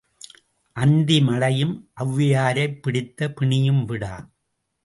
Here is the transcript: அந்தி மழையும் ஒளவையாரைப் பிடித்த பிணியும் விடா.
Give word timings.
அந்தி 0.75 1.21
மழையும் 1.21 1.91
ஒளவையாரைப் 2.01 2.81
பிடித்த 2.81 3.33
பிணியும் 3.41 3.85
விடா. 3.85 4.13